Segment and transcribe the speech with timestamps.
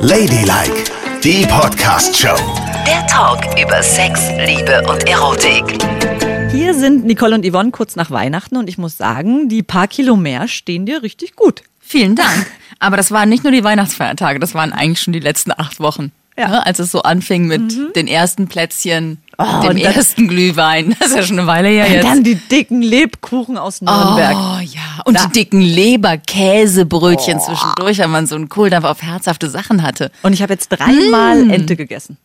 [0.00, 0.90] Ladylike,
[1.22, 2.34] die Podcast-Show.
[2.84, 5.80] Der Talk über Sex, Liebe und Erotik.
[6.50, 10.16] Hier sind Nicole und Yvonne kurz nach Weihnachten und ich muss sagen, die paar Kilo
[10.16, 11.62] mehr stehen dir richtig gut.
[11.78, 12.46] Vielen Dank.
[12.80, 16.10] Aber das waren nicht nur die Weihnachtsfeiertage, das waren eigentlich schon die letzten acht Wochen.
[16.36, 16.48] Ja.
[16.48, 20.96] Ne, als es so anfing mit den ersten Plätzchen, Oh, dem und dann- ersten Glühwein.
[20.98, 22.04] Das ist ja schon eine Weile her Und jetzt.
[22.04, 24.36] dann die dicken Lebkuchen aus Nürnberg.
[24.36, 29.82] Oh ja, und die dicken Leberkäsebrötchen zwischendurch, wenn man so einen Kohldampf auf herzhafte Sachen
[29.82, 30.10] hatte.
[30.22, 32.16] Und ich habe jetzt dreimal Ente gegessen.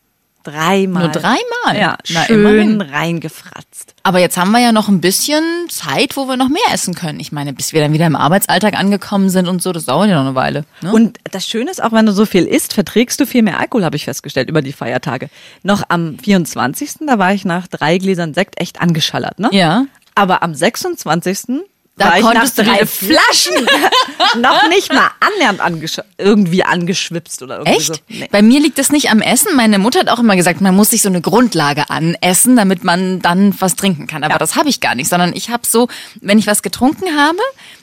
[0.44, 1.04] Dreimal.
[1.04, 1.76] Nur dreimal?
[1.76, 2.80] Ja, Na, schön immerhin.
[2.80, 3.94] reingefratzt.
[4.02, 7.18] Aber jetzt haben wir ja noch ein bisschen Zeit, wo wir noch mehr essen können.
[7.18, 10.16] Ich meine, bis wir dann wieder im Arbeitsalltag angekommen sind und so, das dauert ja
[10.16, 10.64] noch eine Weile.
[10.82, 10.92] Ne?
[10.92, 13.84] Und das Schöne ist, auch wenn du so viel isst, verträgst du viel mehr Alkohol,
[13.84, 15.30] habe ich festgestellt, über die Feiertage.
[15.62, 19.48] Noch am 24., da war ich nach drei Gläsern Sekt echt angeschallert, ne?
[19.52, 19.86] ja.
[20.16, 21.64] Aber am 26.
[21.96, 23.54] Da war ich nach konntest du drei Flaschen
[24.40, 27.86] noch nicht mal annähernd angesch irgendwie angeschwipst oder irgendwie Echt?
[27.86, 27.94] so.
[28.08, 28.28] Nee.
[28.32, 29.54] Bei mir liegt das nicht am Essen.
[29.54, 33.20] Meine Mutter hat auch immer gesagt, man muss sich so eine Grundlage anessen, damit man
[33.22, 34.24] dann was trinken kann.
[34.24, 35.86] Aber das habe ich gar nicht, sondern ich habe so,
[36.20, 37.38] wenn ich was getrunken habe,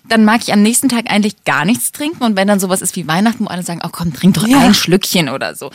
[0.09, 2.21] dann mag ich am nächsten Tag eigentlich gar nichts trinken.
[2.23, 4.59] Und wenn dann sowas ist wie Weihnachten, wo alle sagen, oh komm, trink doch Ja.
[4.59, 5.71] ein Schlückchen oder so.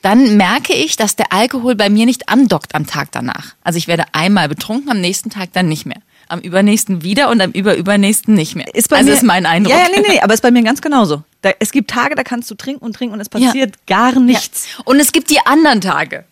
[0.00, 3.54] Dann merke ich, dass der Alkohol bei mir nicht andockt am Tag danach.
[3.62, 6.00] Also ich werde einmal betrunken, am nächsten Tag dann nicht mehr.
[6.28, 8.74] Am übernächsten wieder und am überübernächsten nicht mehr.
[8.74, 9.74] Ist bei also mir, ist mein Eindruck.
[9.74, 11.22] Ja, ja, nee, nee, aber ist bei mir ganz genauso.
[11.42, 14.66] Da, es gibt Tage, da kannst du trinken und trinken und es passiert gar nichts.
[14.76, 14.84] Ja.
[14.84, 16.24] Und es gibt die anderen Tage.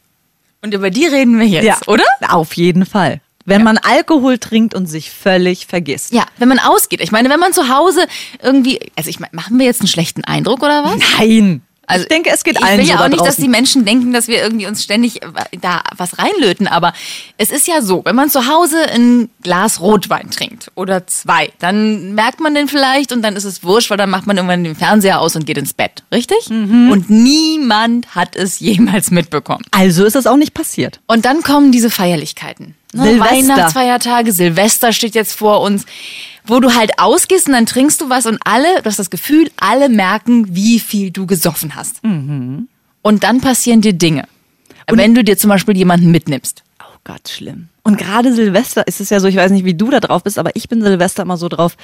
[0.62, 2.04] Und über die reden wir jetzt, oder?
[2.28, 3.20] Auf jeden Fall.
[3.44, 6.12] Wenn man Alkohol trinkt und sich völlig vergisst.
[6.12, 7.00] Ja, wenn man ausgeht.
[7.00, 8.06] Ich meine, wenn man zu Hause
[8.40, 10.96] irgendwie, also ich meine, machen wir jetzt einen schlechten Eindruck oder was?
[11.18, 11.62] Nein.
[11.86, 13.44] Also ich denke, es geht ich allen will so ja auch nicht, dass draußen.
[13.44, 15.28] die Menschen denken, dass wir irgendwie uns ständig äh,
[15.60, 16.92] da was reinlöten, aber
[17.38, 22.14] es ist ja so, wenn man zu Hause ein Glas Rotwein trinkt oder zwei, dann
[22.14, 24.76] merkt man den vielleicht und dann ist es wurscht, weil dann macht man irgendwann den
[24.76, 26.48] Fernseher aus und geht ins Bett, richtig?
[26.48, 26.90] Mhm.
[26.90, 29.64] Und niemand hat es jemals mitbekommen.
[29.72, 31.00] Also ist das auch nicht passiert.
[31.06, 32.74] Und dann kommen diese Feierlichkeiten.
[32.92, 33.04] Ne?
[33.04, 33.34] Silvester.
[33.34, 35.84] Weihnachtsfeiertage, Silvester steht jetzt vor uns,
[36.44, 39.50] wo du halt ausgehst und dann trinkst du was und alle, du hast das Gefühl,
[39.58, 42.02] alle merken, wie viel du gesoffen hast.
[42.04, 42.68] Mhm.
[43.02, 44.26] Und dann passieren dir Dinge.
[44.90, 46.62] Wenn du dir zum Beispiel jemanden mitnimmst.
[46.80, 47.68] Oh Gott, schlimm.
[47.82, 50.38] Und gerade Silvester ist es ja so, ich weiß nicht, wie du da drauf bist,
[50.38, 51.76] aber ich bin Silvester immer so drauf,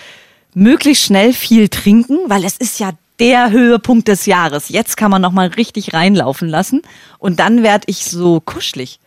[0.54, 4.68] möglichst schnell viel trinken, weil es ist ja der Höhepunkt des Jahres.
[4.68, 6.82] Jetzt kann man noch mal richtig reinlaufen lassen
[7.18, 9.00] und dann werd ich so kuschelig.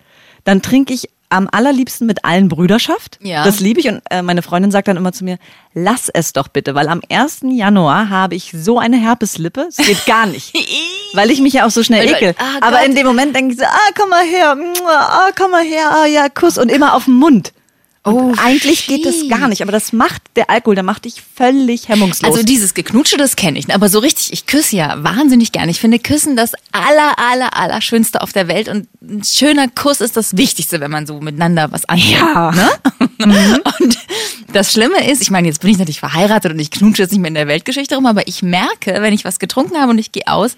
[0.43, 3.17] Dann trinke ich am allerliebsten mit allen Brüderschaft.
[3.21, 3.43] Ja.
[3.43, 5.37] Das liebe ich und äh, meine Freundin sagt dann immer zu mir,
[5.73, 7.41] lass es doch bitte, weil am 1.
[7.43, 10.53] Januar habe ich so eine Herpeslippe, es geht gar nicht.
[11.13, 12.35] weil ich mich ja auch so schnell ekel.
[12.37, 15.51] ah, Aber in dem Moment denke ich so, ah, komm mal her, mua, ah, komm
[15.51, 17.53] mal her, ah, ja, Kuss und immer auf den Mund.
[18.03, 21.21] Und Oh, eigentlich geht das gar nicht, aber das macht der Alkohol, der macht dich
[21.35, 22.31] völlig hemmungslos.
[22.31, 23.71] Also dieses Geknutsche, das kenne ich.
[23.71, 25.69] Aber so richtig, ich küsse ja wahnsinnig gern.
[25.69, 28.69] Ich finde Küssen das aller, aller, aller Schönste auf der Welt.
[28.69, 32.13] Und ein schöner Kuss ist das Wichtigste, wenn man so miteinander was anfängt.
[32.13, 32.51] Ja.
[32.51, 32.69] Ne?
[33.79, 33.97] Und
[34.51, 37.21] das Schlimme ist, ich meine, jetzt bin ich natürlich verheiratet und ich knutsche jetzt nicht
[37.21, 40.11] mehr in der Weltgeschichte rum, aber ich merke, wenn ich was getrunken habe und ich
[40.11, 40.57] gehe aus,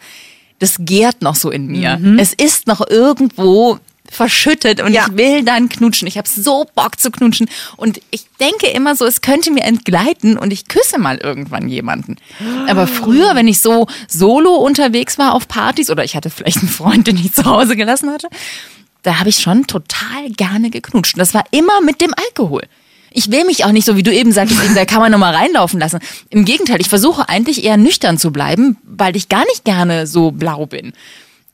[0.59, 1.99] das gärt noch so in mir.
[2.17, 3.79] Es ist noch irgendwo
[4.13, 5.07] verschüttet und Ja.
[5.09, 6.07] ich will dann knutschen.
[6.07, 10.37] Ich habe so Bock zu knutschen und ich denke immer so, es könnte mir entgleiten
[10.37, 12.17] und ich küsse mal irgendwann jemanden.
[12.67, 16.69] Aber früher, wenn ich so solo unterwegs war auf Partys oder ich hatte vielleicht einen
[16.69, 18.27] Freund, den ich zu Hause gelassen hatte,
[19.01, 21.15] da habe ich schon total gerne geknutscht.
[21.15, 22.63] Und das war immer mit dem Alkohol.
[23.15, 25.19] Ich will mich auch nicht so, wie du eben sagtest, eben, da kann man noch
[25.19, 25.99] mal reinlaufen lassen.
[26.31, 30.31] Im Gegenteil, ich versuche eigentlich eher nüchtern zu bleiben, weil ich gar nicht gerne so
[30.31, 30.93] blau bin.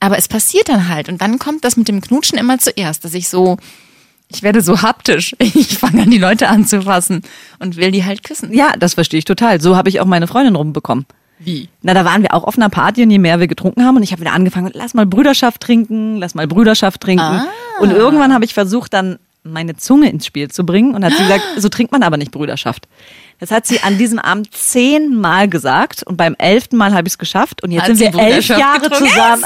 [0.00, 1.08] Aber es passiert dann halt.
[1.08, 3.58] Und dann kommt das mit dem Knutschen immer zuerst, dass ich so,
[4.28, 5.36] ich werde so haptisch.
[5.40, 7.22] Ich fange an, die Leute anzufassen
[7.58, 8.52] und will die halt küssen.
[8.52, 9.60] ja, das verstehe ich total.
[9.60, 11.06] So habe ich auch meine Freundin rumbekommen.
[11.38, 11.68] Wie?
[11.82, 14.02] Na, da waren wir auch auf einer Party und je mehr wir getrunken haben und
[14.02, 17.22] ich habe wieder angefangen, lass mal Brüderschaft trinken, lass mal Brüderschaft trinken.
[17.22, 17.46] Ah.
[17.80, 21.22] Und irgendwann habe ich versucht, dann meine Zunge ins Spiel zu bringen und hat sie
[21.22, 22.86] gesagt, so trinkt man aber nicht Brüderschaft.
[23.38, 27.18] Das hat sie an diesem Abend zehnmal gesagt und beim elften Mal habe ich es
[27.18, 29.08] geschafft und jetzt Hat sind wir elf Jahre getrunken?
[29.08, 29.44] zusammen.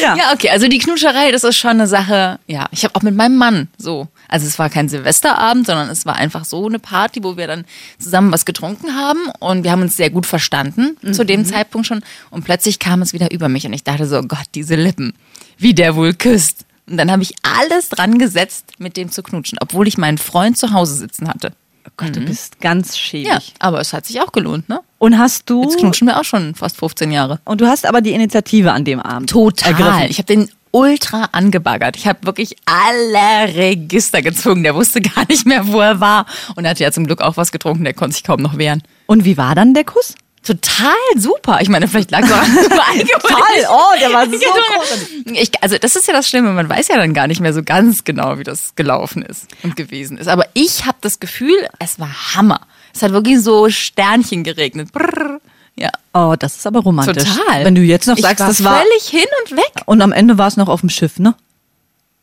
[0.00, 0.16] Ja.
[0.16, 3.16] Ja, okay, also die Knutscherei, das ist schon eine Sache, ja, ich habe auch mit
[3.16, 7.24] meinem Mann so, also es war kein Silvesterabend, sondern es war einfach so eine Party,
[7.24, 7.64] wo wir dann
[7.98, 12.02] zusammen was getrunken haben und wir haben uns sehr gut verstanden zu dem Zeitpunkt schon
[12.30, 15.12] und plötzlich kam es wieder über mich und ich dachte so, oh Gott, diese Lippen,
[15.58, 16.64] wie der wohl küsst.
[16.92, 20.58] Und dann habe ich alles dran gesetzt, mit dem zu knutschen, obwohl ich meinen Freund
[20.58, 21.54] zu Hause sitzen hatte.
[21.88, 23.28] Oh Gott, du bist ganz schäbig.
[23.28, 24.80] Ja, aber es hat sich auch gelohnt, ne?
[24.98, 27.40] Und hast du Jetzt knutschen wir auch schon fast 15 Jahre.
[27.46, 29.72] und du hast aber die Initiative an dem Abend Total.
[29.72, 30.10] ergriffen.
[30.10, 31.96] Ich habe den ultra angebaggert.
[31.96, 34.62] Ich habe wirklich alle Register gezogen.
[34.62, 36.26] Der wusste gar nicht mehr, wo er war.
[36.56, 37.84] Und er hatte ja zum Glück auch was getrunken.
[37.84, 38.82] Der konnte sich kaum noch wehren.
[39.06, 40.14] Und wie war dann der Kuss?
[40.44, 41.58] Total super.
[41.60, 42.42] Ich meine, vielleicht lag es auch.
[43.20, 44.52] Toll, oh, der war so Genau.
[44.78, 45.08] großartig.
[45.40, 47.62] Ich, also das ist ja das Schlimme, man weiß ja dann gar nicht mehr so
[47.62, 50.28] ganz genau, wie das gelaufen ist und gewesen ist.
[50.28, 52.60] Aber ich habe das Gefühl, es war Hammer.
[52.94, 54.92] Es hat wirklich so Sternchen geregnet.
[54.92, 55.40] Brrr.
[55.76, 57.24] Ja, Oh, das ist aber romantisch.
[57.24, 57.64] total.
[57.64, 58.78] Wenn du jetzt noch ich sagst, war das war.
[58.82, 59.72] völlig hin und weg.
[59.86, 61.34] Und am Ende war es noch auf dem Schiff, ne?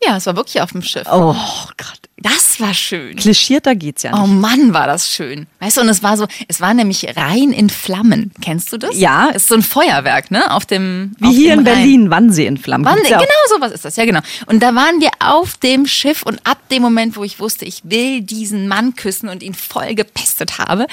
[0.01, 1.07] Ja, es war wirklich auf dem Schiff.
[1.11, 1.33] Oh,
[1.77, 1.99] Gott.
[2.21, 3.15] Das war schön.
[3.15, 4.41] Klischierter geht's ja Oh nicht.
[4.41, 5.47] Mann, war das schön.
[5.61, 8.31] Weißt du, und es war so, es war nämlich rein in Flammen.
[8.41, 8.97] Kennst du das?
[8.97, 9.29] Ja.
[9.29, 10.51] Es ist so ein Feuerwerk, ne?
[10.53, 11.75] Auf dem Wie auf hier dem in Rhein.
[11.77, 12.83] Berlin, Wannsee in Flammen.
[12.85, 13.21] Wann, Gibt's ja auch.
[13.21, 14.19] genau sowas ist das, ja genau.
[14.47, 17.81] Und da waren wir auf dem Schiff und ab dem Moment, wo ich wusste, ich
[17.85, 20.87] will diesen Mann küssen und ihn voll gepestet habe,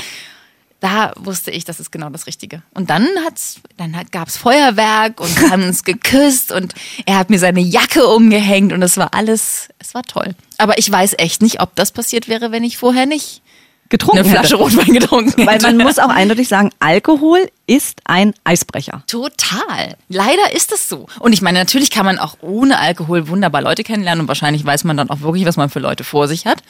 [0.87, 2.63] da wusste ich, das ist genau das Richtige.
[2.73, 6.75] Und dann hat's, dann hat, gab's Feuerwerk und wir haben uns geküsst und
[7.07, 10.37] er hat mir seine Jacke umgehängt und es war alles, es war toll.
[10.59, 13.43] Aber ich weiß echt nicht, ob das passiert wäre, wenn ich vorher nicht
[13.89, 14.63] Getrunken eine Flasche hätte.
[14.63, 15.65] Rotwein getrunken hätte.
[15.65, 19.03] Weil man muss auch eindeutig sagen, Alkohol ist ein Eisbrecher.
[19.09, 19.97] Total.
[20.09, 21.07] Leider ist es so.
[21.19, 24.85] Und ich meine, natürlich kann man auch ohne Alkohol wunderbar Leute kennenlernen und wahrscheinlich weiß
[24.85, 26.63] man dann auch wirklich, was man für Leute vor sich hat,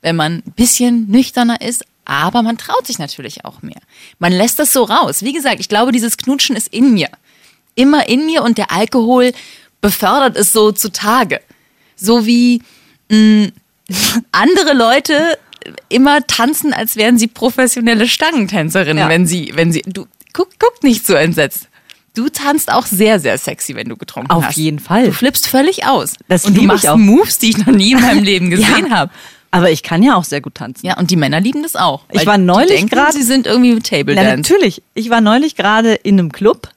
[0.00, 1.84] wenn man ein bisschen nüchterner ist.
[2.04, 3.80] Aber man traut sich natürlich auch mehr.
[4.18, 5.22] Man lässt das so raus.
[5.22, 7.08] Wie gesagt, ich glaube, dieses Knutschen ist in mir.
[7.74, 9.32] Immer in mir und der Alkohol
[9.80, 11.40] befördert es so zutage.
[11.96, 12.62] So wie
[13.10, 13.48] mh,
[14.32, 15.38] andere Leute
[15.88, 19.08] immer tanzen, als wären sie professionelle Stangentänzerinnen, Ja.
[19.08, 21.68] wenn sie, wenn sie, du, guck, guck nicht so entsetzt.
[22.14, 24.56] Du tanzt auch sehr, sehr sexy, wenn du getrunken Auf hast.
[24.56, 25.06] jeden Fall.
[25.06, 26.14] Du flippst völlig aus.
[26.28, 26.86] Das und du machst.
[26.96, 29.10] Moves, die ich noch nie in meinem Leben gesehen habe.
[29.54, 30.84] Aber ich kann ja auch sehr gut tanzen.
[30.86, 32.02] Ja, und die Männer lieben das auch.
[32.10, 34.50] Ich war neulich grad- sie sind irgendwie Table Na, Dance.
[34.52, 34.82] natürlich.
[34.94, 36.68] Ich war neulich gerade in einem Club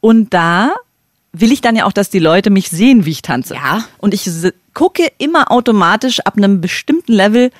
[0.00, 0.72] und da
[1.32, 3.54] will ich dann ja auch, dass die Leute mich sehen, wie ich tanze.
[3.54, 3.84] Ja.
[3.98, 4.28] Und ich
[4.74, 7.50] gucke immer automatisch ab einem bestimmten Level,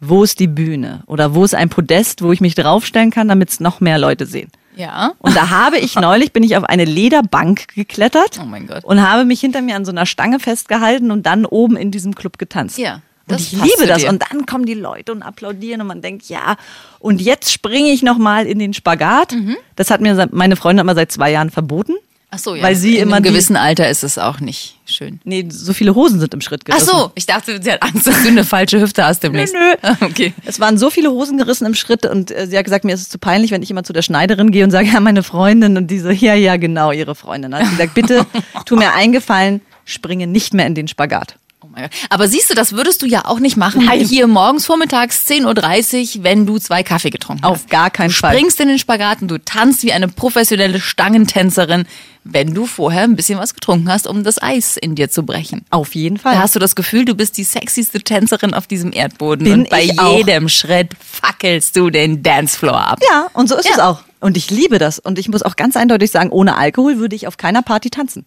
[0.00, 3.50] wo ist die Bühne oder wo ist ein Podest, wo ich mich draufstellen kann, damit
[3.50, 4.50] es noch mehr Leute sehen.
[4.76, 5.12] Ja.
[5.18, 8.84] Und da habe ich neulich, bin ich auf eine Lederbank geklettert Oh mein Gott.
[8.84, 12.14] und habe mich hinter mir an so einer Stange festgehalten und dann oben in diesem
[12.14, 12.78] Club getanzt.
[12.78, 14.02] Ja, Und das ich passt liebe das.
[14.02, 14.08] dir.
[14.08, 16.56] Und dann kommen die Leute und applaudieren und man denkt, ja.
[17.00, 19.32] Und jetzt springe ich nochmal in den Spagat.
[19.32, 19.56] Mhm.
[19.74, 21.94] Das hat mir meine Freundin immer seit zwei Jahren verboten.
[22.30, 22.62] Ach so, ja.
[22.62, 25.20] Weil sie in immer einem gewissen Alter ist es auch nicht schön.
[25.24, 26.90] Nee, so viele Hosen sind im Schritt Ach gerissen.
[26.90, 29.54] so, ich dachte, sie hat Angst, dass du eine falsche Hüfte hast demnächst.
[29.54, 29.94] Nö, nö.
[30.00, 30.34] Okay.
[30.44, 33.02] Es waren so viele Hosen gerissen im Schritt und äh, sie hat gesagt, mir ist
[33.02, 35.76] es zu peinlich, wenn ich immer zu der Schneiderin gehe und sage, ja, meine Freundin
[35.76, 37.52] und die so, ja, ja, genau, ihre Freundin.
[37.52, 38.26] Dann hat sie gesagt, bitte
[38.66, 41.36] tu mir eingefallen, springe nicht mehr in den Spagat.
[41.62, 41.90] Oh mein Gott.
[42.10, 43.86] Aber siehst du, das würdest du ja auch nicht machen.
[43.86, 44.00] Nein.
[44.00, 47.50] Hier morgens vormittags 10.30 Uhr, wenn du zwei Kaffee getrunken hast.
[47.50, 48.34] Auf gar keinen du Fall.
[48.34, 51.86] springst in den Spagaten, du tanzt wie eine professionelle Stangentänzerin,
[52.24, 55.64] wenn du vorher ein bisschen was getrunken hast, um das Eis in dir zu brechen.
[55.70, 56.34] Auf jeden Fall.
[56.34, 59.44] Da hast du das Gefühl, du bist die sexyste Tänzerin auf diesem Erdboden.
[59.44, 60.18] Bin und bei ich auch.
[60.18, 63.00] jedem Schritt fackelst du den Dancefloor ab.
[63.10, 63.72] Ja, und so ist Ja.
[63.74, 64.02] es auch.
[64.20, 64.98] Und ich liebe das.
[64.98, 68.26] Und ich muss auch ganz eindeutig sagen, ohne Alkohol würde ich auf keiner Party tanzen.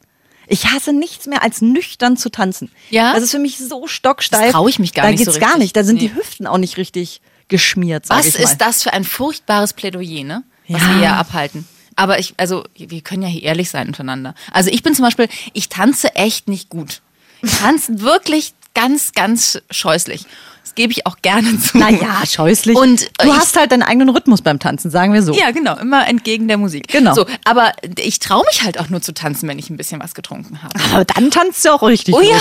[0.49, 2.71] Ich hasse nichts mehr als nüchtern zu tanzen.
[2.89, 3.13] Ja?
[3.13, 4.41] Das ist für mich so stocksteif.
[4.45, 5.61] Das trau ich mich gar da nicht so geht's gar richtig.
[5.63, 5.75] nicht.
[5.75, 6.07] Da sind Nee.
[6.09, 8.43] die Hüften auch nicht richtig geschmiert, sag Was ich mal.
[8.43, 10.43] ist das für ein furchtbares Plädoyer, ne?
[10.67, 10.87] Was Ja.
[10.89, 11.67] wir hier abhalten.
[11.95, 14.33] Aber ich, also, wir können ja hier ehrlich sein untereinander.
[14.51, 17.01] Also ich bin zum Beispiel, ich tanze echt nicht gut.
[17.41, 20.25] Ich tanze wirklich ganz, ganz scheußlich.
[20.63, 21.77] Das gebe ich auch gerne zu.
[21.79, 22.77] Naja, scheußlich.
[22.77, 25.33] Und du ich- hast halt deinen eigenen Rhythmus beim Tanzen, sagen wir so.
[25.33, 26.87] Ja, genau, immer entgegen der Musik.
[26.89, 27.15] Genau.
[27.15, 30.13] So, aber ich traue mich halt auch nur zu tanzen, wenn ich ein bisschen was
[30.13, 30.73] getrunken habe.
[30.93, 32.13] Aber dann tanzt du auch richtig.
[32.13, 32.27] Oh gut.
[32.29, 32.37] ja,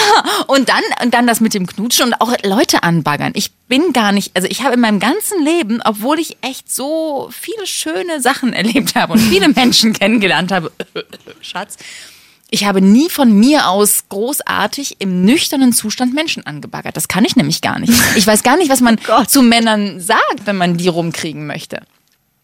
[0.46, 3.32] und dann, und dann das mit dem Knutschen und auch Leute anbaggern.
[3.34, 7.30] Ich bin gar nicht, also ich habe in meinem ganzen Leben, obwohl ich echt so
[7.32, 10.70] viele schöne Sachen erlebt habe und viele Menschen kennengelernt habe,
[11.40, 11.76] Schatz,
[12.50, 16.96] ich habe nie von mir aus großartig im nüchternen Zustand Menschen angebaggert.
[16.96, 17.92] Das kann ich nämlich gar nicht.
[18.16, 19.30] Ich weiß gar nicht, was man Gott.
[19.30, 21.82] zu Männern sagt, wenn man die rumkriegen möchte.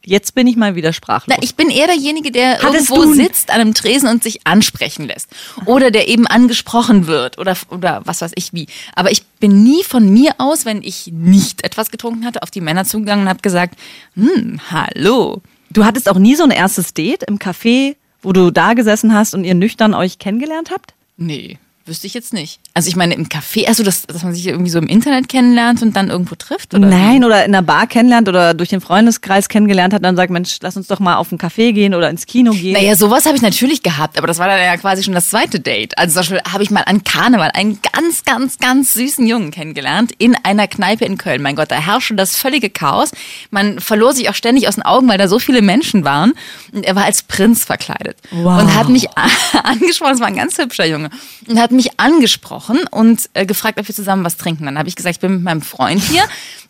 [0.06, 1.34] Jetzt bin ich mal wieder sprachlos.
[1.38, 5.06] Na, ich bin eher derjenige, der Hattest irgendwo sitzt an einem Tresen und sich ansprechen
[5.06, 5.30] lässt.
[5.64, 8.66] Oder der eben angesprochen wird oder, oder was weiß ich wie.
[8.94, 12.60] Aber ich bin nie von mir aus, wenn ich nicht etwas getrunken hatte, auf die
[12.60, 13.78] Männer zugegangen und habe gesagt,
[14.14, 15.40] hm, hallo.
[15.70, 19.34] du hattest auch nie so ein erstes Date im Café, wo du da gesessen hast
[19.34, 20.94] und ihr nüchtern euch kennengelernt habt?
[21.16, 22.60] Nee, wüsste ich jetzt nicht.
[22.76, 25.80] Also ich meine, im Café, also das, dass man sich irgendwie so im Internet kennenlernt
[25.82, 26.74] und dann irgendwo trifft?
[26.74, 30.16] Oder Nein, oder in einer Bar kennenlernt oder durch den Freundeskreis kennengelernt hat und dann
[30.16, 32.72] sagt, Mensch, lass uns doch mal auf einen Café gehen oder ins Kino gehen.
[32.72, 35.60] Naja, sowas habe ich natürlich gehabt, aber das war dann ja quasi schon das zweite
[35.60, 35.96] Date.
[35.98, 40.10] Also zum Beispiel habe ich mal an Karneval einen ganz, ganz, ganz süßen Jungen kennengelernt
[40.18, 41.42] in einer Kneipe in Köln.
[41.42, 43.12] Mein Gott, da herrschte das völlige Chaos.
[43.52, 46.32] Man verlor sich auch ständig aus den Augen, weil da so viele Menschen waren.
[46.72, 48.60] Und er war als Prinz verkleidet Wow.
[48.62, 49.06] und hat mich
[49.62, 50.10] angesprochen.
[50.10, 51.10] Das war ein ganz hübscher Junge
[51.46, 54.64] und hat mich angesprochen angesprochen und äh, gefragt, ob wir zusammen was trinken.
[54.64, 56.22] Dann habe ich gesagt, ich bin mit meinem Freund hier,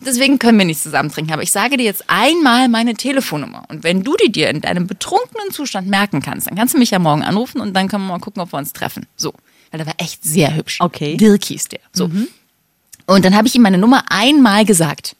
[0.05, 1.33] deswegen können wir nicht zusammen trinken.
[1.33, 3.63] Aber ich sage dir jetzt einmal meine Telefonnummer.
[3.69, 6.91] Und wenn du die dir in deinem betrunkenen Zustand merken kannst, dann kannst du mich
[6.91, 9.05] ja morgen anrufen und dann können wir mal gucken, ob wir uns treffen.
[9.15, 9.33] So.
[9.71, 10.79] Weil der war echt sehr hübsch.
[10.79, 11.17] Okay.
[11.17, 11.79] Dirk hieß der.
[11.91, 12.09] So.
[13.07, 15.15] Und dann habe ich ihm meine Nummer einmal gesagt.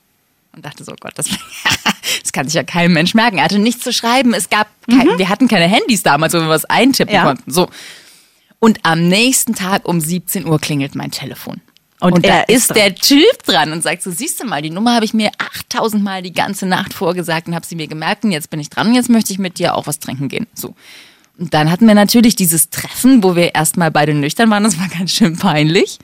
[0.56, 1.28] Und dachte so, oh Gott, das,
[2.24, 3.38] das kann sich ja kein Mensch merken.
[3.40, 4.34] Er hatte nichts zu schreiben.
[4.34, 7.24] Es gab, kein, wir hatten keine Handys damals, wo wir was eintippen Ja.
[7.26, 7.52] konnten.
[7.52, 7.68] So.
[8.66, 11.62] Und am nächsten Tag um 17 Uhr klingelt mein Telefon.
[12.02, 14.70] Und Und, da ist ist der Typ dran und sagt so, siehst du mal, die
[14.72, 18.24] Nummer habe ich mir 8000 Mal die ganze Nacht vorgesagt und habe sie mir gemerkt
[18.24, 20.48] und jetzt bin ich dran und jetzt möchte ich mit dir auch was trinken gehen.
[20.56, 20.74] So.
[21.38, 24.88] Und dann hatten wir natürlich dieses Treffen, wo wir erstmal beide nüchtern waren, das war
[24.88, 26.00] ganz schön peinlich.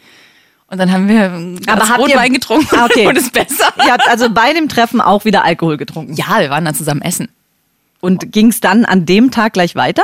[0.67, 1.25] Und dann haben wir
[1.67, 3.07] Aber habt ihr- Rotwein getrunken Ah, okay.
[3.07, 3.73] und ist besser.
[3.83, 6.13] Ihr habt also bei dem Treffen auch wieder Alkohol getrunken.
[6.13, 7.27] Ja, wir waren dann zusammen essen.
[7.99, 10.03] Und ging es dann an dem Tag gleich weiter?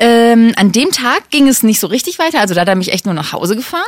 [0.00, 2.40] Ähm, an dem Tag ging es nicht so richtig weiter.
[2.40, 3.82] Also da hat er mich echt nur nach Hause gefahren.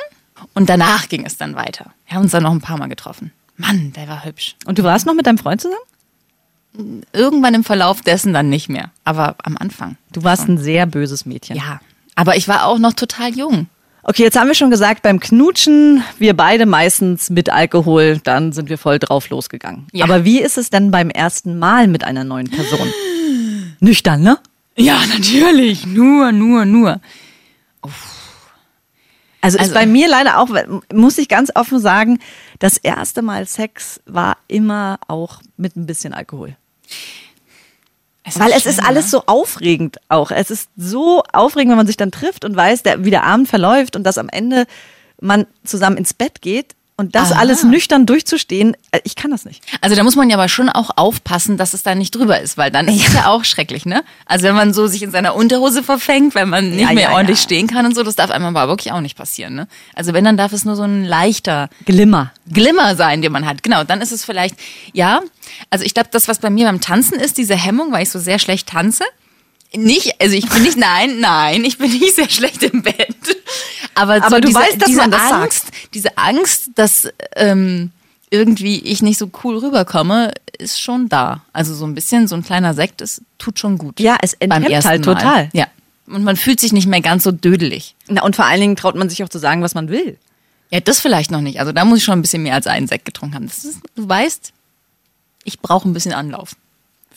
[0.55, 1.93] Und danach ging es dann weiter.
[2.07, 3.33] Wir haben uns dann noch ein paar Mal getroffen.
[3.57, 4.57] Mann, der war hübsch.
[4.67, 7.05] Und du warst noch mit deinem Freund zusammen?
[7.13, 8.91] Irgendwann im Verlauf dessen dann nicht mehr.
[9.05, 9.97] Aber am Anfang.
[10.13, 11.57] Du warst ein sehr böses Mädchen.
[11.57, 11.81] Ja.
[12.15, 13.69] Aber ich war auch noch total jung.
[14.03, 18.69] Okay, jetzt haben wir schon gesagt, beim Knutschen, wir beide meistens mit Alkohol, dann sind
[18.69, 19.87] wir voll drauf losgegangen.
[19.93, 20.05] Ja.
[20.05, 22.93] Aber wie ist es denn beim ersten Mal mit einer neuen Person?
[23.81, 24.39] Nüchtern, ne?
[24.77, 25.87] Ja, natürlich.
[25.87, 27.01] Nur, nur, nur.
[29.41, 30.49] Also, ist Also- bei mir leider auch,
[30.93, 32.21] muss ich ganz offen sagen,
[32.59, 36.57] das erste Mal Sex war immer auch mit ein bisschen Alkohol.
[38.37, 39.11] Weil es ist schön, alles ne?
[39.11, 40.31] so aufregend auch.
[40.31, 43.49] Es ist so aufregend, wenn man sich dann trifft und weiß, der, wie der Abend
[43.49, 44.67] verläuft und dass am Ende
[45.21, 47.41] man zusammen ins Bett geht und das Aha.
[47.41, 48.75] alles nüchtern durchzustehen.
[48.93, 49.63] äh, Ich kann das nicht.
[49.81, 52.57] Also da muss man ja aber schon auch aufpassen, dass es da nicht drüber ist,
[52.57, 54.03] weil dann ist es ja auch schrecklich, ne?
[54.27, 57.13] Also wenn man so sich in seiner Unterhose verfängt, weil man nicht Ja, mehr ja,
[57.13, 57.43] ordentlich ja.
[57.45, 59.69] stehen kann und so, das darf einem aber wirklich auch nicht passieren, ne?
[59.95, 62.33] Also wenn, dann darf es nur so ein leichter Glimmer.
[62.51, 63.63] Glimmer sein, den man hat.
[63.63, 64.55] Genau, dann ist es vielleicht,
[64.93, 65.21] ja,
[65.71, 68.19] also ich glaube, das, was bei mir beim Tanzen ist, diese Hemmung, weil ich so
[68.19, 69.05] sehr schlecht tanze.
[69.75, 73.17] Nicht, also ich bin nicht, nein, nein, ich bin nicht sehr schlecht im Bett.
[73.95, 75.43] Aber, so Aber du diese, weißt, dass diese man das sagt.
[75.43, 77.91] Angst, diese Angst, dass ähm,
[78.31, 81.43] irgendwie ich nicht so cool rüberkomme, ist schon da.
[81.53, 83.99] Also so ein bisschen, so ein kleiner Sekt, es tut schon gut.
[83.99, 85.15] Ja, es enthemmt halt Mal.
[85.15, 85.51] total.
[85.53, 85.67] Ja.
[86.07, 87.95] Und man fühlt sich nicht mehr ganz so dödelig.
[88.09, 90.19] Na, und vor allen Dingen traut man sich auch zu sagen, was man will.
[90.71, 91.61] Ja, das vielleicht noch nicht.
[91.61, 93.47] Also da muss ich schon ein bisschen mehr als einen Sekt getrunken haben.
[93.47, 94.53] Ist, du weißt,
[95.45, 96.57] ich brauche ein bisschen Anlauf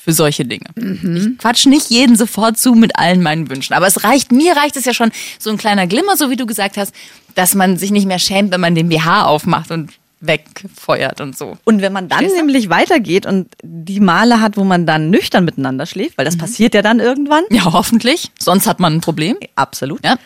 [0.05, 0.65] für solche Dinge.
[0.75, 3.73] Ich quatsch nicht jeden sofort zu mit allen meinen Wünschen.
[3.73, 6.45] Aber es reicht, mir reicht es ja schon so ein kleiner Glimmer, so wie du
[6.45, 6.93] gesagt hast,
[7.33, 11.57] dass man sich nicht mehr schämt, wenn man den BH aufmacht und wegfeuert und so.
[11.63, 15.43] Und wenn man dann Verstehst nämlich weitergeht und die Male hat, wo man dann nüchtern
[15.43, 17.43] miteinander schläft, weil das passiert ja dann irgendwann.
[17.49, 18.29] Ja, hoffentlich.
[18.39, 19.37] Sonst hat man ein Problem.
[19.55, 20.05] Absolut.
[20.05, 20.17] Ja.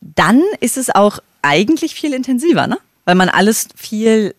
[0.00, 2.78] Dann ist es auch eigentlich viel intensiver, ne?
[3.04, 4.34] Weil man alles viel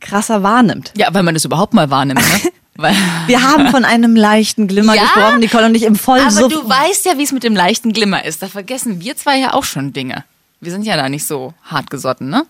[0.00, 0.92] krasser wahrnimmt.
[0.96, 2.50] Ja, weil man das überhaupt mal wahrnimmt, ne?
[2.74, 6.52] Wir haben von einem leichten Glimmer Ja, gesprochen, Nicole und ich im Aber Vollsuff.
[6.52, 8.42] du weißt ja, wie es mit dem leichten Glimmer ist.
[8.42, 10.24] Da vergessen wir zwei ja auch schon Dinge.
[10.60, 12.46] Wir sind ja da nicht so hart gesotten, ne?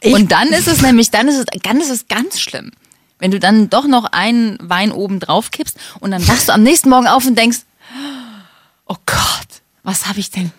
[0.00, 2.70] Ich- und dann ist es nämlich, dann ist es, dann ist es ganz schlimm.
[3.18, 6.62] Wenn du dann doch noch einen Wein oben drauf kippst und dann wachst du am
[6.62, 7.60] nächsten Morgen auf und denkst,
[8.86, 10.52] oh Gott, was habe ich denn,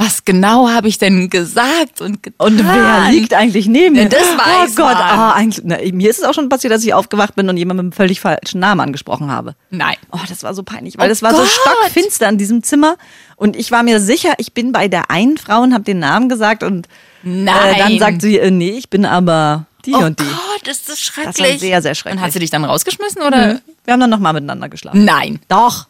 [0.00, 2.46] was genau habe ich denn gesagt und getan?
[2.46, 4.04] Und wer liegt eigentlich neben mir?
[4.04, 4.96] Ja, das weiß oh Gott, man.
[4.96, 7.76] ah, eigentlich, na, mir ist es auch schon passiert, dass ich aufgewacht bin und jemand
[7.76, 9.54] mit einem völlig falschen Namen angesprochen habe.
[9.68, 9.96] Nein.
[10.10, 11.48] Oh, das war so peinlich, weil Oh das war so Gott.
[11.50, 12.96] stockfinster in diesem Zimmer
[13.36, 16.30] und ich war mir sicher, ich bin bei der einen Frau und habe den Namen
[16.30, 16.88] gesagt und
[17.22, 17.74] Nein.
[17.74, 20.24] Äh, dann sagt sie, äh, nee, ich bin aber die Oh und die.
[20.24, 21.36] Gott, ist das schrecklich.
[21.36, 22.18] Das war sehr, sehr schrecklich.
[22.20, 23.60] Und hat sie dich dann rausgeschmissen oder?
[23.84, 25.04] Wir haben dann nochmal miteinander geschlafen.
[25.04, 25.40] Nein.
[25.48, 25.88] Doch.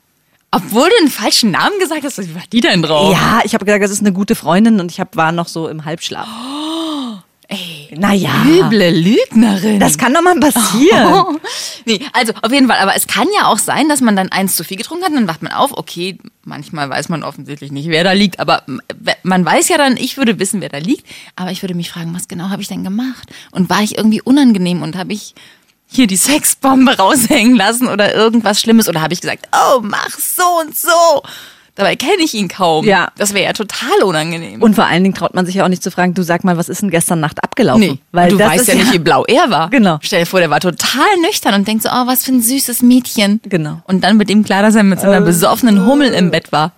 [0.52, 3.12] Obwohl du einen falschen Namen gesagt hast, wie war die denn drauf?
[3.12, 5.68] Ja, ich habe gesagt, das ist eine gute Freundin und ich hab, war noch so
[5.68, 6.26] im Halbschlaf.
[7.52, 8.30] Ey, Naja.
[8.46, 9.80] üble Lügnerin.
[9.80, 11.24] Das kann doch mal passieren.
[11.30, 11.36] Oh.
[11.86, 12.78] Nee, also auf jeden Fall.
[12.78, 15.16] Aber es kann ja auch sein, dass man dann eins zu viel getrunken hat und
[15.16, 15.72] dann wacht man auf.
[15.76, 18.38] Okay, manchmal weiß man offensichtlich nicht, wer da liegt.
[18.38, 18.62] Aber
[19.24, 21.04] man weiß ja dann, ich würde wissen, wer da liegt.
[21.36, 23.28] Aber ich würde mich fragen, was genau habe ich denn gemacht?
[23.50, 25.34] Und war ich irgendwie unangenehm und habe ich
[25.90, 28.88] hier die Sexbombe raushängen lassen oder irgendwas Schlimmes?
[28.88, 31.22] Oder habe ich gesagt, oh, mach so und so?
[31.80, 32.84] Dabei kenne ich ihn kaum.
[32.84, 33.08] Ja.
[33.16, 34.60] Das wäre ja total unangenehm.
[34.60, 36.56] Und vor allen Dingen traut man sich ja auch nicht zu fragen, du sag mal,
[36.56, 37.80] was ist denn gestern Nacht abgelaufen?
[37.80, 39.70] Nee, Weil du weißt ist ja nicht, wie blau er war.
[39.70, 39.98] Genau.
[40.02, 42.82] Stell dir vor, der war total nüchtern und denkt so, oh, was für ein süßes
[42.82, 43.40] Mädchen.
[43.44, 43.80] Genau.
[43.84, 46.72] Und dann mit ihm klar, dass er mit so einer besoffenen Hummel im Bett war.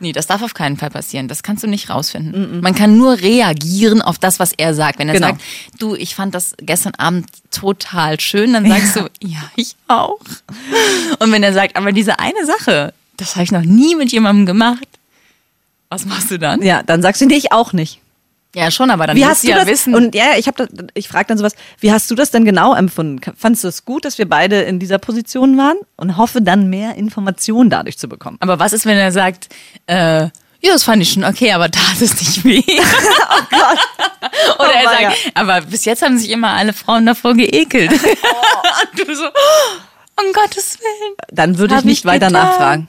[0.00, 1.28] Nee, das darf auf keinen Fall passieren.
[1.28, 2.60] Das kannst du nicht rausfinden.
[2.60, 4.98] Man kann nur reagieren auf das, was er sagt.
[4.98, 5.26] Wenn er Genau.
[5.28, 5.40] sagt,
[5.78, 10.18] du, ich fand das gestern Abend total schön, dann sagst du, ja, ich auch.
[11.18, 14.46] Und wenn er sagt, aber diese eine Sache, das habe ich noch nie mit jemandem
[14.46, 14.86] gemacht.
[15.90, 16.62] Was machst du dann?
[16.62, 18.00] Ja, dann sagst du, nee, ich auch nicht.
[18.54, 19.66] Ja, schon, aber dann Wie hast du ja das?
[19.68, 19.94] wissen.
[19.94, 21.54] Und ja, ich habe, ich frage dann sowas.
[21.78, 23.20] Wie hast du das denn genau empfunden?
[23.36, 26.96] Fandest du es gut, dass wir beide in dieser Position waren und hoffe dann mehr
[26.96, 28.38] Informationen dadurch zu bekommen?
[28.40, 29.48] aber was ist, wenn er sagt,
[29.86, 30.22] äh,
[30.62, 32.62] ja, das fand ich schon okay, aber tat es nicht weh.
[32.68, 33.78] oh Gott.
[34.58, 35.12] Oder er Oh, sagt, weia.
[35.34, 37.92] aber bis jetzt haben sich immer alle Frauen davor geekelt.
[37.92, 41.14] Und du so, oh, um Gottes Willen.
[41.30, 42.42] Dann würde ich nicht ich weiter getan.
[42.44, 42.88] nachfragen.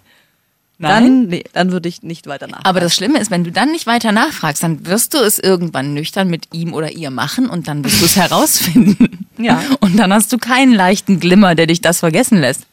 [0.82, 1.30] Nein?
[1.30, 2.66] Dann, dann würde ich nicht weiter nachfragen.
[2.66, 5.94] Aber das Schlimme ist, wenn du dann nicht weiter nachfragst, dann wirst du es irgendwann
[5.94, 9.28] nüchtern mit ihm oder ihr machen und dann wirst du es herausfinden.
[9.38, 9.64] Ja.
[9.80, 12.64] Und dann hast du keinen leichten Glimmer, der dich das vergessen lässt,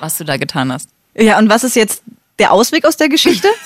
[0.00, 0.88] was du da getan hast.
[1.14, 2.02] Ja, und was ist jetzt
[2.38, 3.48] der Ausweg aus der Geschichte?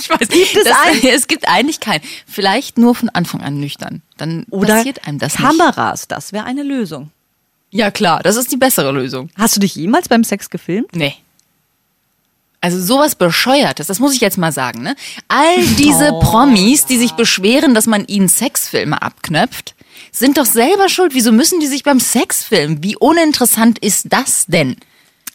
[0.00, 1.00] Ich weiß, Gibt es das, einen?
[1.14, 2.02] Es gibt eigentlich keinen.
[2.26, 4.02] Vielleicht nur von Anfang an nüchtern.
[4.16, 5.42] Dann Oder passiert einem das nicht.
[5.42, 7.10] Kameras, das wäre eine Lösung.
[7.70, 9.30] Ja klar, das ist die bessere Lösung.
[9.36, 10.96] Hast du dich jemals beim Sex gefilmt?
[10.96, 11.14] Nee.
[12.60, 14.96] Also sowas bescheuertes, das muss ich jetzt mal sagen, ne?
[15.28, 19.74] All diese Oh, Promis, die sich beschweren, dass man ihnen Sexfilme abknöpft,
[20.10, 21.14] sind doch selber schuld.
[21.14, 22.82] Wieso müssen die sich beim Sex filmen?
[22.82, 24.76] Wie uninteressant ist das denn?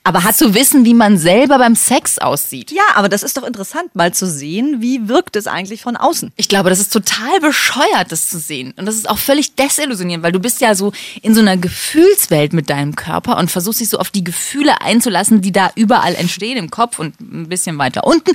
[0.06, 2.72] Aber hat zu wissen, wie man selber beim Sex aussieht.
[2.72, 6.34] Ja, aber das ist doch interessant, mal zu sehen, wie wirkt es eigentlich von außen.
[6.36, 8.74] Ich glaube, das ist total bescheuert, das zu sehen.
[8.76, 10.92] Und das ist auch völlig desillusionierend, weil du bist ja so
[11.22, 15.42] in so einer Gefühlswelt mit deinem Körper und versuchst dich so auf die Gefühle einzulassen,
[15.42, 18.32] die da überall entstehen im Kopf und ein bisschen weiter unten.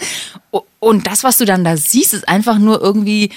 [0.81, 3.31] Und das, was du dann da siehst, ist einfach nur irgendwie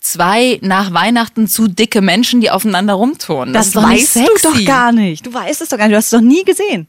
[0.00, 3.54] zwei nach Weihnachten zu dicke Menschen, die aufeinander rumturnen.
[3.54, 5.24] Das, nicht weißt du doch gar nicht.
[5.24, 5.94] Du weißt es doch gar nicht.
[5.94, 6.88] Du hast es doch nie gesehen.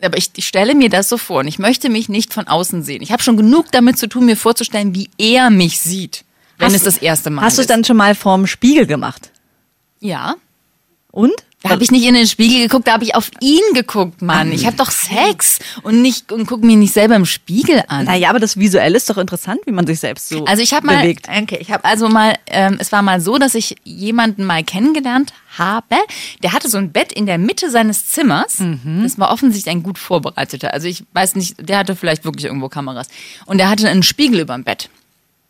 [0.00, 2.82] Aber ich, ich stelle mir das so vor und ich möchte mich nicht von außen
[2.82, 3.02] sehen.
[3.02, 6.24] Ich habe schon genug damit zu tun, mir vorzustellen, wie er mich sieht,
[6.58, 7.70] wenn es das erste Mal Hast du ist.
[7.70, 9.30] es dann schon mal vorm Spiegel gemacht?
[10.00, 10.34] Ja.
[11.10, 11.32] Und?
[11.66, 14.52] Da habe ich nicht in den Spiegel geguckt, da habe ich auf ihn geguckt, Mann.
[14.52, 18.04] Ich habe doch Sex und nicht und guck mir nicht selber im Spiegel an.
[18.06, 20.86] Naja, aber das Visuelle ist doch interessant, wie man sich selbst so Also ich habe
[20.86, 21.28] mal, bewegt.
[21.28, 25.32] okay, ich habe also mal, ähm, es war mal so, dass ich jemanden mal kennengelernt
[25.58, 25.96] habe.
[26.42, 28.58] Der hatte so ein Bett in der Mitte seines Zimmers.
[28.60, 29.00] Mhm.
[29.02, 30.72] Das war offensichtlich ein gut vorbereiteter.
[30.72, 33.08] Also ich weiß nicht, der hatte vielleicht wirklich irgendwo Kameras.
[33.46, 34.88] Und der hatte einen Spiegel über dem Bett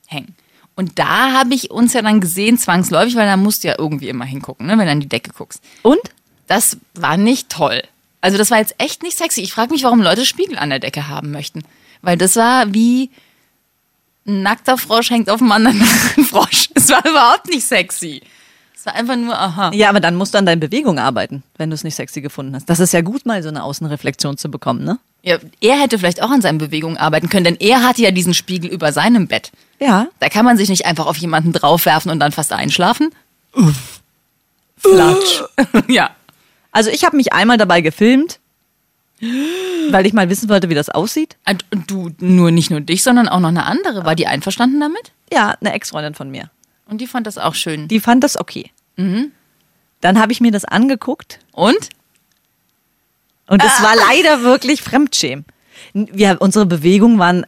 [0.06, 0.35] hängen.
[0.76, 4.09] Und da habe ich uns ja dann gesehen, zwangsläufig, weil da musst du ja irgendwie
[4.09, 5.62] immer hingucken, ne, wenn du an die Decke guckst.
[5.83, 6.00] Und?
[6.46, 7.83] Das war nicht toll.
[8.20, 9.40] Also das war jetzt echt nicht sexy.
[9.40, 11.62] Ich frage mich, warum Leute Spiegel an der Decke haben möchten.
[12.03, 13.11] Weil das war wie
[14.27, 15.81] ein nackter Frosch hängt auf einem anderen
[16.29, 16.68] Frosch.
[16.74, 18.22] Es war überhaupt nicht sexy.
[18.77, 19.70] Es war einfach nur, aha.
[19.72, 22.55] Ja, aber dann musst du an deinen Bewegungen arbeiten, wenn du es nicht sexy gefunden
[22.55, 22.68] hast.
[22.68, 24.98] Das ist ja gut, mal so eine Außenreflexion zu bekommen, ne?
[25.22, 28.35] Ja, er hätte vielleicht auch an seinen Bewegungen arbeiten können, denn er hatte ja diesen
[28.35, 29.50] Spiegel über seinem Bett.
[29.78, 30.08] Ja.
[30.20, 33.10] Da kann man sich nicht einfach auf jemanden draufwerfen und dann fast einschlafen.
[34.78, 35.42] Flatsch.
[35.88, 36.10] ja.
[36.72, 38.38] Also ich habe mich einmal dabei gefilmt,
[39.90, 41.36] weil ich mal wissen wollte, wie das aussieht.
[41.48, 44.04] Und du, nur nicht nur dich, sondern auch noch eine andere.
[44.04, 45.12] War die einverstanden damit?
[45.32, 46.50] Ja, eine Ex-Freundin von mir.
[46.86, 47.88] Und die fand das auch schön.
[47.88, 48.70] Die fand das okay.
[48.96, 49.32] Mhm.
[50.00, 51.88] Dann habe ich mir das angeguckt Und?
[53.48, 55.44] und es war leider wirklich Fremdschämen.
[55.94, 57.46] Wir, unsere Bewegungen waren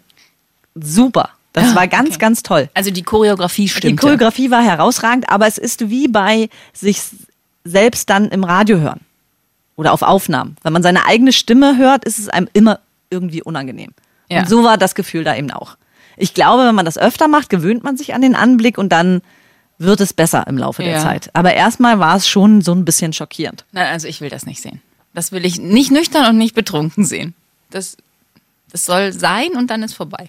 [0.74, 1.30] super.
[1.52, 2.18] Das Ah, war ganz, okay.
[2.18, 2.68] ganz toll.
[2.74, 4.00] Also die Choreografie Die stimmt.
[4.00, 7.00] Choreografie war herausragend, aber es ist wie bei sich
[7.64, 9.00] selbst dann im Radio hören
[9.76, 10.56] oder auf Aufnahmen.
[10.62, 12.80] Wenn man seine eigene Stimme hört, ist es einem immer
[13.10, 13.92] irgendwie unangenehm.
[14.28, 14.40] Ja.
[14.40, 15.76] Und so war das Gefühl da eben auch.
[16.16, 19.22] Ich glaube, wenn man das öfter macht, gewöhnt man sich an den Anblick und dann
[19.78, 21.00] wird es besser im Laufe der Ja.
[21.00, 21.30] Zeit.
[21.32, 23.64] Aber erstmal war es schon so ein bisschen schockierend.
[23.72, 24.82] Nein, also ich will das nicht sehen.
[25.14, 27.34] Das will ich nicht nüchtern und nicht betrunken sehen.
[27.70, 27.96] Das,
[28.70, 30.28] das soll sein und dann ist vorbei.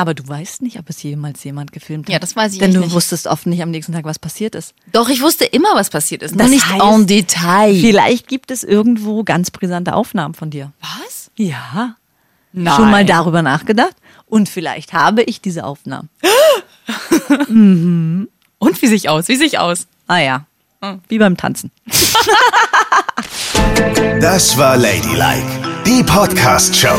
[0.00, 2.12] Aber du weißt nicht, ob es jemals jemand gefilmt hat.
[2.14, 2.92] Ja, das weiß ich Denn du nicht.
[2.94, 4.72] wusstest oft nicht am nächsten Tag, was passiert ist.
[4.92, 6.30] Doch, ich wusste immer, was passiert ist.
[6.34, 7.78] Nur Das nicht heißt, en Detail.
[7.78, 10.72] Vielleicht gibt es irgendwo ganz brisante Aufnahmen von dir.
[10.80, 11.30] Was?
[11.36, 11.96] Ja.
[12.54, 12.74] Nein.
[12.76, 13.94] Schon mal darüber nachgedacht?
[14.24, 16.08] Und vielleicht habe ich diese Aufnahmen.
[18.58, 19.28] Und wie sich aus?
[19.28, 19.86] Wie sich aus?
[20.06, 20.46] Ah ja.
[20.82, 21.00] Hm.
[21.08, 21.70] Wie beim Tanzen.
[24.22, 25.46] Das war Ladylike,
[25.84, 26.98] die Podcast-Show.